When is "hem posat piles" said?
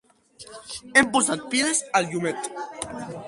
1.01-1.83